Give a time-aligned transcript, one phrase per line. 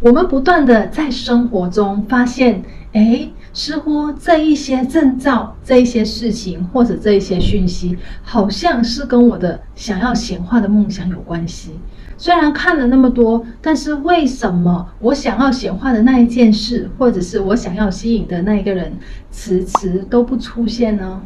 [0.00, 2.62] 我们不断的在生活中发现，
[2.92, 11.72] 诶，似乎这一些征兆、这一些事情或者这一些讯息，好像是跟我的想要显化的梦想有关系。
[12.16, 18.92] 虽然看了那么多，但是为什么我想要显化的那一件事，或者是我想要吸引的那一个人，
[19.32, 21.20] 迟迟都不出现呢？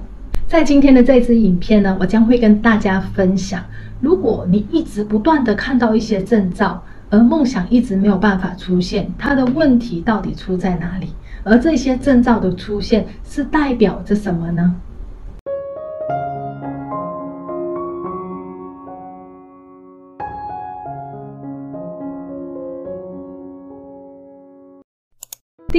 [0.49, 3.63] 在今天的这支影片呢，我将会跟大家分享，
[4.01, 6.83] 如果你一直不断的看到一些征兆，
[7.13, 11.11] 而梦想一直没有办法出现，它的问题到底出在哪里？
[11.45, 14.75] 而这些征兆的出现是代表着什么呢？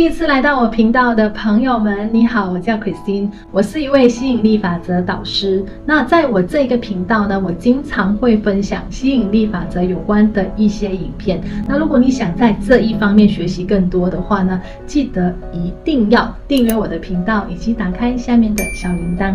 [0.04, 5.64] 第一次来到我频道的朋友们，你好，我叫 Christine，我是一位吸引力法则导师。
[5.86, 11.42] 那在我这个频道呢，我经常会分享吸引力法则有关的一些影片。
[11.66, 19.34] 那如果你想在这一方面学习更多的话呢，记得一定要订阅我的频道，以及打开下面的小铃铛。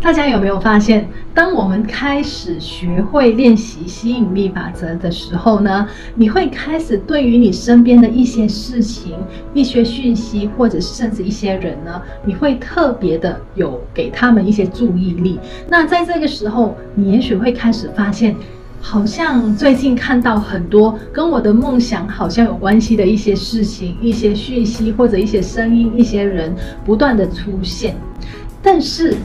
[0.00, 9.16] 大家有没有发现，当我们开始学会练习吸引力法则的时候呢，你会开始对于你身边的一些事情、
[9.52, 15.38] 一些讯息，或者是甚至一些人呢，你会特别的有给他们一些注意力。
[15.68, 18.34] 那在这个时候，你也许会开始发现，
[18.80, 26.54] 好像最近看到很多跟我的梦想好像有关系的一些事情、一些讯息，或者一些声音、一些人
[26.84, 27.96] 不断的出现，
[28.62, 29.16] 但是。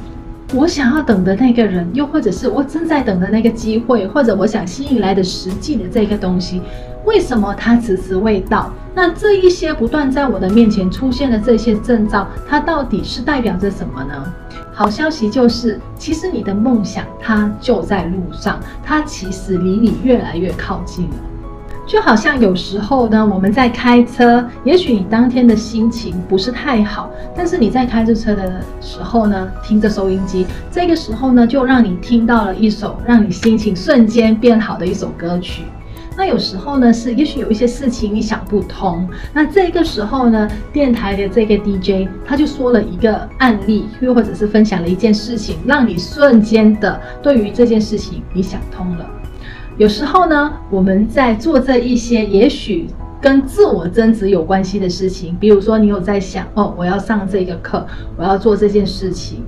[0.56, 6.62] 我想要等的那个人，又或者是我正在等的那个机会，或者我想吸引来的实际的这个东西，
[7.06, 8.72] 为什么它迟迟未到？
[8.94, 14.32] 那这一些不断在我的面前出现的这些征兆，它到底是代表着什么呢？
[14.72, 21.16] 好消息就是，其实你的梦想它就在路上，它其实离你越来越靠近了。
[21.86, 35.64] 就好像有时候呢，我们在开车，也许你当天的心情不是太好，但是你在开着车的时候呢，听着收音机，这个时候呢，就让你听到了一首让你心情瞬间变好的一首歌曲。
[36.16, 49.06] 那有时候呢，是也许有一些事情你想不通，那这个时候呢，电台的这个 DJ 他就说了一个案例，又或者是分享了一件事情，让你瞬间的对于这件事情你想通了。
[49.78, 52.88] 有时候呢，我们在做这一些也许
[53.20, 57.86] 跟自我增值有关系的事情，比如说你有在想哦，我要上这个课，
[58.16, 59.44] 我要做这件事情，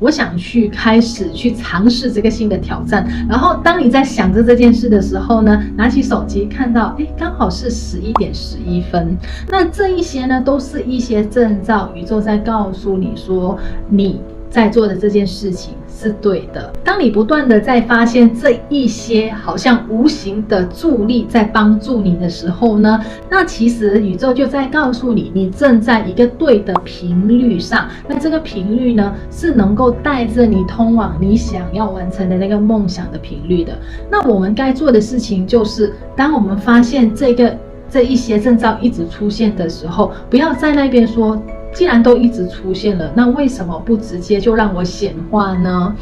[0.00, 3.06] 我想去开始去尝试这个新的挑战。
[3.28, 9.16] 然后当你在想着这件事的时候呢，拿起手机看到，诶，刚好是十一点十一分。
[9.48, 13.56] 那这一些呢，都是一些征兆，宇宙在告诉你说
[13.88, 15.74] 你在做的这件事情。
[16.00, 16.72] 是对的。
[16.84, 27.88] 当你不断的在发现这一些好像无形的助力在帮助你的时候呢，那其实宇宙就在告诉你，你正在一个对的频率上。
[28.06, 33.76] 那这个频率呢，是能够带着你通往你想要完成的那个梦想的频率的。
[34.08, 37.58] 那我们该做的事情就是，当我们发现这个
[37.90, 41.36] 这一些征兆一直出现的时候，不要在那边说。
[41.72, 45.94] 既然都一直出现了，那为什么不直接就让我显化呢？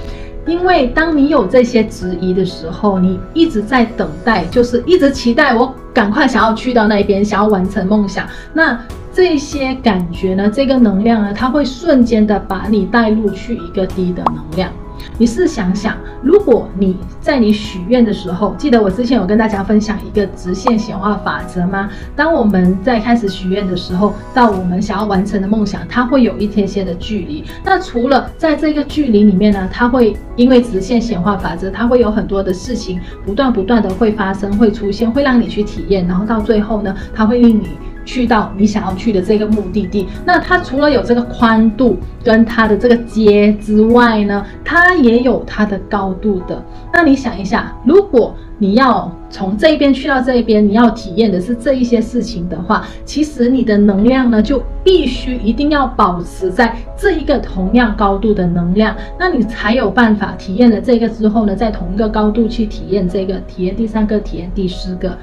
[0.47, 8.25] 因为当你有这些质疑的时候，你一直在等待，就是一直期待我赶快想要去到那边，想要完成梦想。
[8.53, 8.79] 那
[9.13, 14.71] 这些感觉呢，这个能量呢，它会瞬间的把你带入去一个低的能量。
[15.19, 21.89] 你试想想，如果你在你许愿的时候，记得我之前有跟大家分享一个直线显化法则吗？
[22.15, 27.45] 当我们在开始许愿的时候，到我们想要完成的梦想，它会有一天些的距离。
[27.65, 37.71] 那除了在这个距离里面呢，它会因为直线显化法则，它会有很多的事情不断不断的会发生、会出现，会让你去体验，然后到最后呢，它会令你。
[38.07, 46.65] 去到你想要去的这个目的地，那它除了有这个宽度跟它的这个街之外呢，它也有它的高度的。
[46.93, 65.19] 那你想一下，如果你要从这边去到这边，你要体验的是这一些事情的话，其实你的能量呢，就必须一定要保持在这一个同样高度的能量，那你才有办法体验了这个之后呢，在同一个高度去体验这个，体验第三个，体验第四个。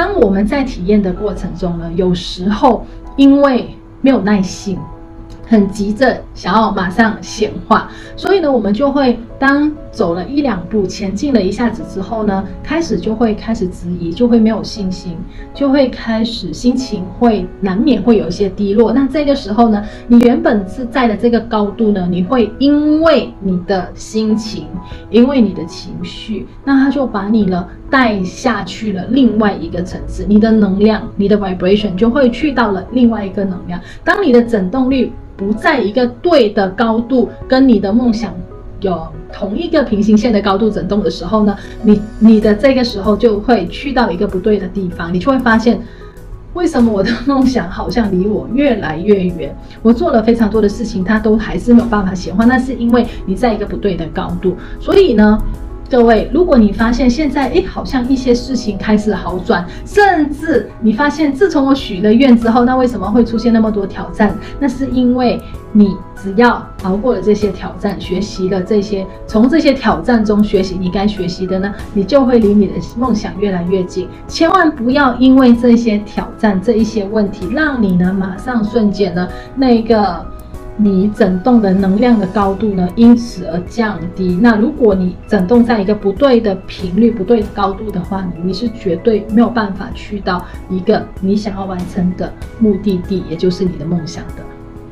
[0.00, 2.86] 当我们在体验的过程中呢，有时候
[3.16, 3.68] 因为
[4.00, 4.78] 没有耐性，
[5.46, 7.86] 很急着想要马上显化，
[8.16, 15.16] 所以呢，我们就会当走了一两步，前进了一下子之后呢，开始就会开始质疑，就会没有信心，
[15.54, 18.92] 就会开始心情会难免会有一些低落。
[18.92, 24.66] 那这个时候呢，你原本是在的这个高度呢，你会因为你的心情，
[25.08, 33.80] 因为你的情绪，那他就把你了带下去了另外一个层次，你的能量，你的 vibration 就会去到了另外一个能量。
[34.04, 38.34] 当你的振动率不在一个对的高度，跟你的梦想。
[38.80, 45.80] 有同一个平行线的高度振动的时候呢，你你的这个时候就会去到一个不对的地方，你就会发现，
[46.54, 49.54] 为什么我的梦想好像离我越来越远？
[49.82, 54.56] 我做了非常多的事情，他都还是没有办法显化，那是因为你在一个不对的高度。
[54.80, 55.38] 所以呢，
[55.90, 64.34] 各位，如果你发现现在诶，好像一些事情开始好转，甚至你发现自从我许了愿之后，那为什么会出现那么多挑战？
[64.60, 65.40] 那是因为。
[65.72, 74.08] 你只要熬过了这些挑战，学习了这些，从这些挑战中学习你该学习的呢，你就会离你的梦想越来越近。
[74.26, 80.26] 千万不要因为这些挑战、这一些问题，让你呢马上瞬间呢那个
[80.82, 84.38] 你振动的能量的高度呢因此而降低。
[84.40, 94.42] 那如果你振动在一个不对的频率、不对的高度的话，你是绝对没有办法去到一个你想要完成的目的地，也就是你的梦想的。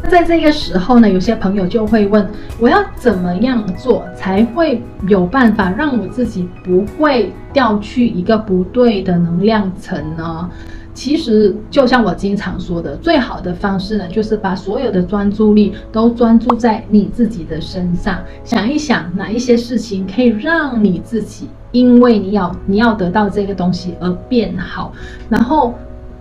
[0.02, 2.28] 那在这个时候呢，有些朋友就会问：
[2.60, 10.48] 我要怎么样做才会有办法让我自己不会掉去一个不对的能量层呢？
[10.98, 24.92] 其实，就像我经常说的，最好的方式呢，就是把所有的专注力都专注在你自己的身上，想一想哪一些事情可以让你自己，因为你要你要得到这个东西而变好，
[25.28, 25.72] 然后。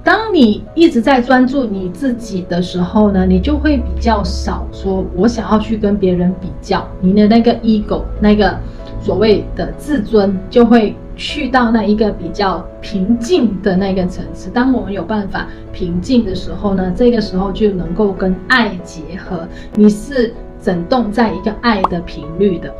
[0.03, 8.57] 当你一直在专注你自己的时候呢，你就会比较少说，我想要去跟别人比较，你的那个 ego，那个
[9.01, 14.49] 所谓的自尊，就会去到那一个比较平静的那个层次。
[14.49, 22.73] 当我们有办法平静的时候呢，这个时候就能够跟爱结合，你是振动在一个爱的频率的。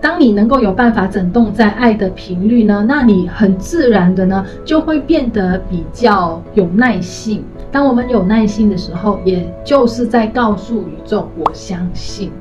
[0.00, 7.44] 当你能够有办法振动在爱的频率呢，那你很自然的呢就会变得比较有耐性。
[7.70, 12.32] 当我们有耐心的时候，也就是在告诉宇宙我相信。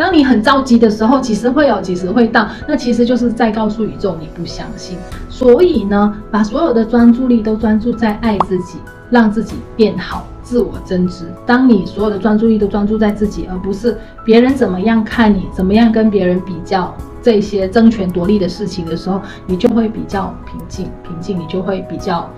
[0.00, 4.96] 当你很着急的时候，几时会有，几时会到，那其实就是在告诉宇宙你不相信。
[5.28, 8.78] 所以呢，把所有的专注力都专注在爱自己，
[9.10, 10.26] 让自己变好。
[10.42, 11.26] 自我增值。
[11.46, 16.92] 当你所有的专注力都专注在自己，而不是别人怎么样看你，怎么样跟别人比较
[17.22, 20.88] 这些争权夺利的事情的时候，你就会比较平静。
[21.04, 22.28] 平静，你就会比较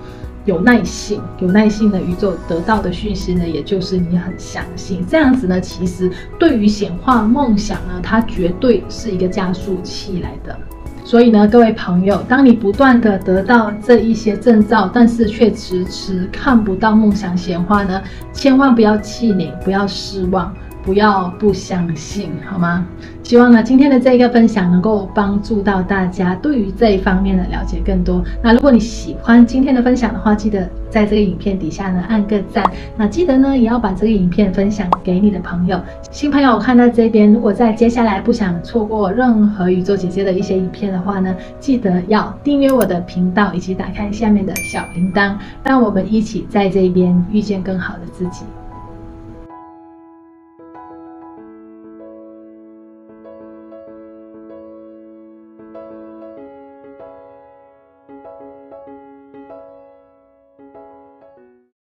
[0.44, 1.20] 有耐性。
[1.38, 5.04] 有耐性的宇宙得到的讯息呢，也就是你很相信。
[5.08, 10.56] 这样子呢，其实对于显化梦想呢，它绝对是一个加速器来的。
[11.04, 18.00] 所以呢，各位朋友，当你不断的得到这一些证照，但是却迟迟看不到梦想显化呢，
[18.32, 20.54] 千万不要气馁，不要失望。
[20.84, 22.86] 不要不相信，好吗？
[23.22, 28.22] 希望呢，今天的这一个分享能够帮助到大家，对于这一方面的了解更多。
[28.42, 32.68] 那如果你喜欢今天的分享的话，记得在这个影片底下呢按个赞。
[32.96, 35.80] 那记得呢，也要把这个影片分享给你的朋友。
[36.10, 48.44] 新朋友看到这边，如果在接下来不想错过任何宇宙姐姐的一些影片的话呢，记得要订阅我的频道，以及打开下面的小铃铛，让我们一起在这边遇见更好的自己。